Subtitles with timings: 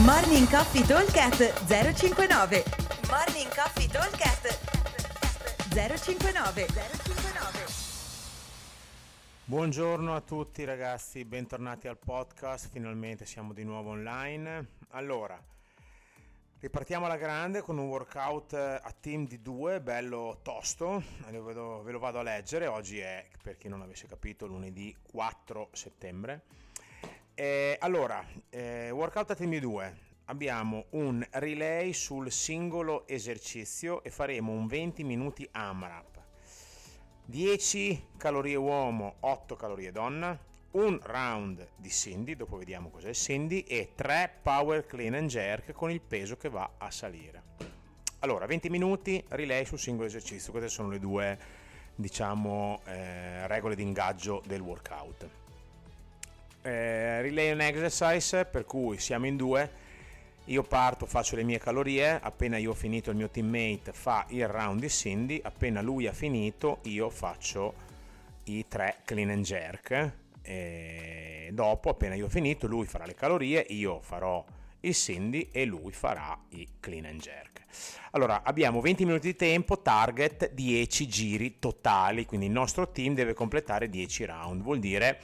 [0.00, 2.64] Morning Coffee Talkcast 059
[3.10, 4.58] Morning Coffee Talkcast
[5.68, 7.66] 059 059
[9.44, 14.66] Buongiorno a tutti ragazzi, bentornati al podcast, finalmente siamo di nuovo online.
[14.92, 15.38] Allora,
[16.58, 21.98] ripartiamo alla grande con un workout eh, a team di due, bello tosto, ve lo,
[21.98, 26.70] vado a leggere, oggi è, per chi non avesse capito, lunedì 4 settembre.
[27.34, 29.96] Eh, allora, eh, workout a di due,
[30.26, 36.20] abbiamo un relay sul singolo esercizio e faremo un 20 minuti AMRAP.
[37.24, 40.38] 10 calorie uomo, 8 calorie donna,
[40.72, 45.90] un round di Cindy, dopo vediamo cos'è Cindy, e 3 power clean and jerk con
[45.90, 47.42] il peso che va a salire.
[48.18, 51.38] Allora, 20 minuti, relay sul singolo esercizio, queste sono le due,
[51.94, 55.40] diciamo, eh, regole di ingaggio del workout
[56.62, 59.80] eh, relay an exercise per cui siamo in due.
[60.46, 64.48] Io parto, faccio le mie calorie, appena io ho finito il mio teammate fa il
[64.48, 67.74] round di Cindy, appena lui ha finito io faccio
[68.44, 70.12] i tre clean and jerk.
[70.42, 74.44] E dopo, appena io ho finito, lui farà le calorie, io farò
[74.80, 77.62] il Cindy e lui farà i clean and jerk.
[78.12, 83.32] Allora, abbiamo 20 minuti di tempo, target 10 giri totali, quindi il nostro team deve
[83.32, 85.20] completare 10 round, vuol dire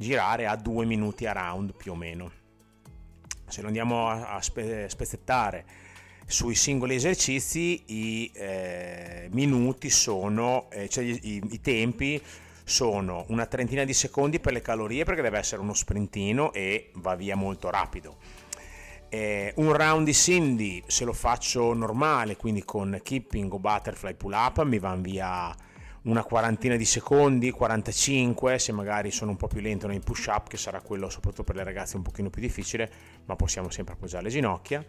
[0.00, 2.32] girare a due minuti a round più o meno.
[3.46, 5.64] Se lo andiamo a, a spe, spezzettare
[6.26, 12.20] sui singoli esercizi, i eh, minuti sono, eh, cioè i, i tempi
[12.64, 17.14] sono una trentina di secondi per le calorie perché deve essere uno sprintino e va
[17.14, 18.16] via molto rapido.
[19.10, 24.32] Eh, un round di Cindy se lo faccio normale, quindi con keeping o butterfly pull
[24.32, 25.54] up, mi vanno via
[26.02, 30.48] una quarantina di secondi, 45, se magari sono un po' più lento nei push up,
[30.48, 32.90] che sarà quello soprattutto per le ragazze un pochino più difficile,
[33.26, 34.84] ma possiamo sempre appoggiare le ginocchia.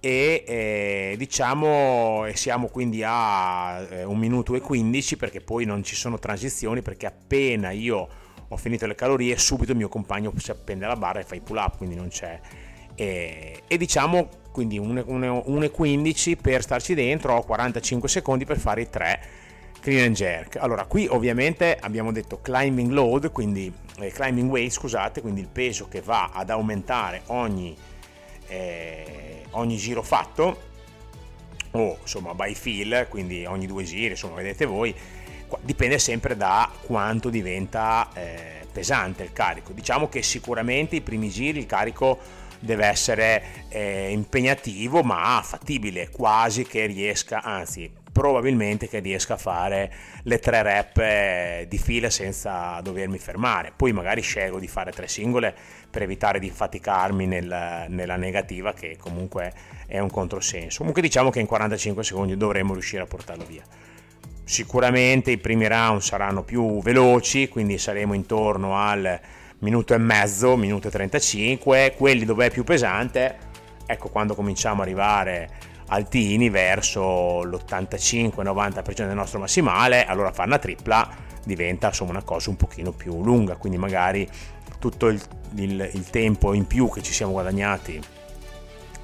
[0.00, 5.96] E eh, diciamo siamo quindi a eh, 1 minuto e 15 perché poi non ci
[5.96, 8.08] sono transizioni perché appena io
[8.46, 11.40] ho finito le calorie subito il mio compagno si appende alla barra e fa i
[11.40, 12.38] pull up quindi non c'è
[12.94, 19.20] e, e diciamo quindi 1,15 per starci dentro ho 45 secondi per fare i tre
[19.80, 20.56] clean and jerk.
[20.56, 25.88] Allora, qui ovviamente abbiamo detto climbing load, quindi eh, climbing weight, scusate, quindi il peso
[25.88, 27.76] che va ad aumentare ogni,
[28.46, 30.66] eh, ogni giro fatto,
[31.72, 34.94] o insomma by feel, quindi ogni due giri, insomma, vedete voi,
[35.62, 39.72] dipende sempre da quanto diventa eh, pesante il carico.
[39.72, 42.18] Diciamo che sicuramente i primi giri il carico
[42.60, 49.92] deve essere eh, impegnativo ma fattibile, quasi che riesca, anzi probabilmente che riesca a fare
[50.24, 53.72] le tre rep eh, di fila senza dovermi fermare.
[53.76, 55.54] Poi magari scelgo di fare tre singole
[55.88, 59.52] per evitare di faticarmi nel, nella negativa che comunque
[59.86, 60.78] è un controsenso.
[60.78, 63.62] Comunque diciamo che in 45 secondi dovremmo riuscire a portarlo via.
[64.42, 69.20] Sicuramente i primi round saranno più veloci, quindi saremo intorno al
[69.60, 73.36] minuto e mezzo, minuto e 35, quelli dove è più pesante,
[73.86, 81.26] ecco quando cominciamo ad arrivare altini verso l'85-90% del nostro massimale, allora fare una tripla
[81.44, 84.28] diventa insomma una cosa un pochino più lunga, quindi magari
[84.78, 85.20] tutto il,
[85.56, 88.00] il, il tempo in più che ci siamo guadagnati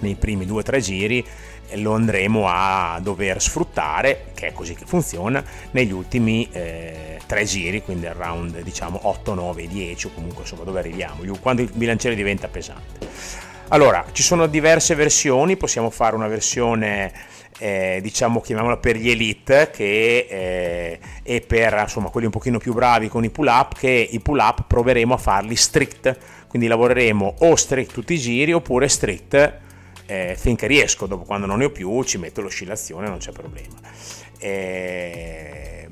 [0.00, 1.26] nei primi 2-3 giri
[1.74, 7.82] lo andremo a dover sfruttare, che è così che funziona, negli ultimi eh, tre giri,
[7.82, 12.14] quindi al round diciamo 8, 9, 10 o comunque insomma dove arriviamo, quando il bilanciere
[12.14, 13.06] diventa pesante.
[13.70, 17.12] Allora, ci sono diverse versioni, possiamo fare una versione
[17.58, 22.72] eh, diciamo chiamiamola per gli elite che eh, è per insomma quelli un pochino più
[22.72, 26.16] bravi con i pull up che i pull up proveremo a farli strict.
[26.48, 29.58] Quindi lavoreremo o strict tutti i giri oppure strict
[30.06, 31.06] eh, finché riesco.
[31.06, 33.76] Dopo quando non ne ho più ci metto l'oscillazione non c'è problema.
[34.38, 35.87] Eh,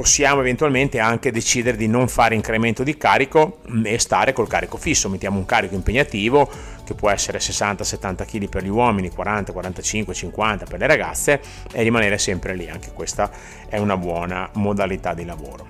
[0.00, 5.10] possiamo eventualmente anche decidere di non fare incremento di carico e stare col carico fisso,
[5.10, 6.48] mettiamo un carico impegnativo
[6.84, 11.82] che può essere 60-70 kg per gli uomini, 40, 45, 50 per le ragazze e
[11.82, 13.30] rimanere sempre lì, anche questa
[13.68, 15.66] è una buona modalità di lavoro.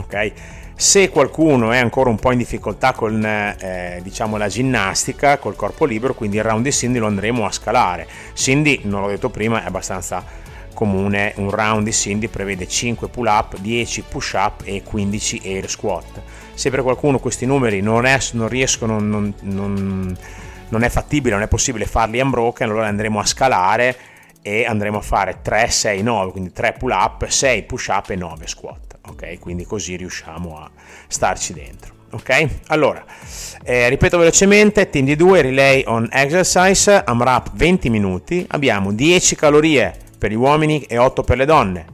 [0.00, 0.32] Ok?
[0.74, 5.86] Se qualcuno è ancora un po' in difficoltà con eh, diciamo la ginnastica, col corpo
[5.86, 8.06] libero, quindi il round di Cindy lo andremo a scalare.
[8.34, 10.42] Cindy, non l'ho detto prima, è abbastanza
[10.74, 15.70] comune un round di Cindy prevede 5 pull up, 10 push up e 15 air
[15.70, 16.20] squat.
[16.52, 20.16] Se per qualcuno questi numeri non, è, non riescono, non, non,
[20.68, 23.96] non, è fattibile, non è possibile farli unbroken, allora andremo a scalare
[24.42, 28.16] e andremo a fare 3, 6, 9, quindi 3 pull up, 6 push up e
[28.16, 28.98] 9 squat.
[29.06, 30.70] Ok, quindi così riusciamo a
[31.08, 31.92] starci dentro.
[32.10, 32.48] ok?
[32.68, 33.04] Allora,
[33.62, 40.02] eh, ripeto velocemente, team di 2, relay on exercise, AMRAP 20 minuti, abbiamo 10 calorie
[40.24, 41.84] per gli uomini e 8 per le donne,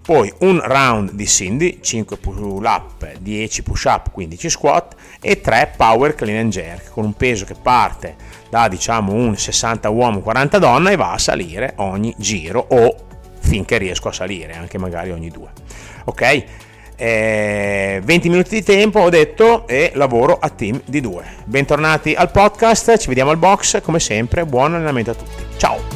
[0.00, 5.74] poi un round di Cindy, 5 pull up, 10 push up, 15 squat e 3
[5.76, 8.16] power clean and jerk con un peso che parte
[8.48, 12.96] da diciamo un 60 uomo 40 donna e va a salire ogni giro o
[13.40, 15.50] finché riesco a salire anche magari ogni due.
[16.06, 16.44] Ok?
[16.96, 21.24] Eh, 20 minuti di tempo ho detto e lavoro a team di due.
[21.44, 25.44] Bentornati al podcast ci vediamo al box come sempre buon allenamento a tutti.
[25.58, 25.95] Ciao